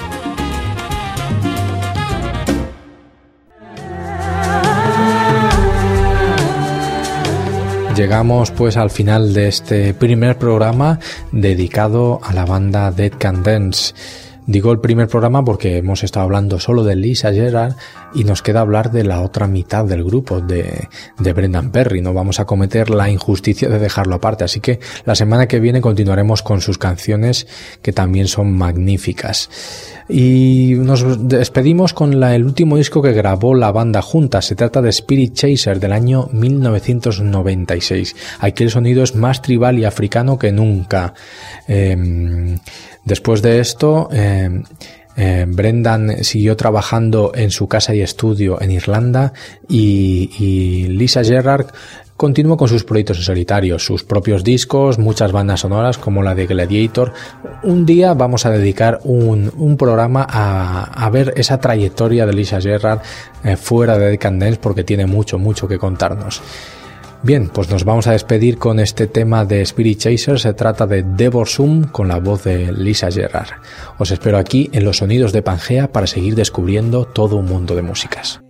Llegamos 7.95 8.49
pues 8.49 8.75
al 8.75 8.89
final 8.89 9.35
de 9.35 9.49
este 9.49 9.93
primer 9.93 10.39
programa 10.39 10.99
dedicado 11.31 12.19
a 12.23 12.33
la 12.33 12.45
banda 12.45 12.89
Dead 12.89 13.13
Can 13.19 13.43
Dance. 13.43 13.93
Digo 14.47 14.71
el 14.71 14.79
primer 14.79 15.09
programa 15.09 15.43
porque 15.43 15.75
hemos 15.75 16.05
estado 16.05 16.23
hablando 16.23 16.57
solo 16.57 16.85
de 16.85 16.95
Lisa 16.95 17.33
Gerard 17.33 17.73
y 18.15 18.23
nos 18.23 18.41
queda 18.41 18.61
hablar 18.61 18.91
de 18.91 19.03
la 19.03 19.21
otra 19.21 19.45
mitad 19.45 19.83
del 19.83 20.05
grupo, 20.05 20.39
de, 20.39 20.87
Brendan 21.17 21.69
Perry. 21.69 21.99
No 21.99 22.13
vamos 22.13 22.39
a 22.39 22.45
cometer 22.45 22.89
la 22.89 23.09
injusticia 23.09 23.67
de 23.67 23.77
dejarlo 23.77 24.15
aparte, 24.15 24.45
así 24.45 24.61
que 24.61 24.79
la 25.03 25.15
semana 25.15 25.49
que 25.49 25.59
viene 25.59 25.81
continuaremos 25.81 26.43
con 26.43 26.61
sus 26.61 26.77
canciones 26.77 27.45
que 27.81 27.91
también 27.91 28.29
son 28.29 28.53
magníficas. 28.53 29.49
Y 30.07 30.75
nos 30.77 31.27
despedimos 31.27 31.91
con 31.91 32.23
el 32.23 32.45
último 32.45 32.77
disco 32.77 33.01
que 33.01 33.11
grabó 33.11 33.53
la 33.53 33.73
banda 33.73 34.01
junta. 34.01 34.41
Se 34.41 34.55
trata 34.55 34.81
de 34.81 34.91
Spirit 34.91 35.33
Chaser 35.33 35.81
del 35.81 35.91
año 35.91 36.29
1996. 36.31 38.15
Aquí 38.39 38.63
el 38.63 38.71
sonido 38.71 39.03
es 39.03 39.13
más 39.13 39.41
tribal 39.41 39.77
y 39.77 39.83
africano 39.83 40.39
que 40.39 40.53
nunca. 40.53 41.13
Eh, 41.67 42.55
Después 43.07 43.41
de 43.41 43.61
esto, 43.61 44.09
eh, 44.11 44.36
Eh, 45.19 45.45
Brendan 45.47 46.23
siguió 46.23 46.55
trabajando 46.55 47.31
en 47.33 47.49
su 47.49 47.67
casa 47.67 47.95
y 47.95 48.01
estudio 48.01 48.61
en 48.61 48.69
Irlanda 48.69 49.33
y, 49.67 50.85
Lisa 50.89 51.23
Gerrard 51.23 51.65
continuó 52.15 52.55
con 52.55 52.67
sus 52.67 52.83
proyectos 52.83 53.17
en 53.17 53.23
solitario, 53.23 53.79
sus 53.79 54.03
propios 54.03 54.43
discos, 54.43 54.99
muchas 54.99 55.31
bandas 55.31 55.61
sonoras 55.61 55.97
como 55.97 56.21
la 56.21 56.35
de 56.35 56.45
Gladiator. 56.45 57.13
Un 57.63 57.85
día 57.85 58.13
vamos 58.13 58.45
a 58.45 58.51
dedicar 58.51 58.99
un, 59.05 59.75
programa 59.77 60.25
a, 60.29 61.05
a, 61.05 61.09
ver 61.09 61.33
esa 61.35 61.59
trayectoria 61.59 62.27
de 62.27 62.33
Lisa 62.33 62.61
Gerrard 62.61 63.01
eh, 63.43 63.55
fuera 63.57 63.97
de 63.97 64.11
Decadence 64.11 64.59
porque 64.61 64.83
tiene 64.83 65.07
mucho, 65.07 65.39
mucho 65.39 65.67
que 65.67 65.79
contarnos. 65.79 66.43
Bien, 67.23 67.49
pues 67.49 67.69
nos 67.69 67.83
vamos 67.83 68.07
a 68.07 68.11
despedir 68.11 68.57
con 68.57 68.79
este 68.79 69.07
tema 69.07 69.43
de 69.43 69.61
Spirit 69.61 69.99
Chaser. 69.99 70.39
Se 70.39 70.53
trata 70.53 70.85
de 70.85 71.03
Devor 71.03 71.47
Sum 71.47 71.83
con 71.83 72.07
la 72.07 72.19
voz 72.19 72.43
de 72.43 72.71
Lisa 72.71 73.11
Gerrard. 73.11 73.49
Os 73.97 74.11
espero 74.11 74.37
aquí 74.37 74.69
en 74.71 74.85
los 74.85 74.97
sonidos 74.97 75.33
de 75.33 75.41
Pangea 75.41 75.91
para 75.91 76.07
seguir 76.07 76.35
descubriendo 76.35 77.05
todo 77.05 77.37
un 77.37 77.45
mundo 77.45 77.75
de 77.75 77.81
músicas. 77.81 78.41